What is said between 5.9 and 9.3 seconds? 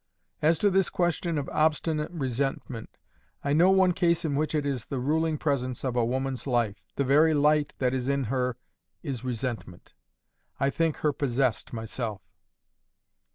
a woman's life—the very light that is in her is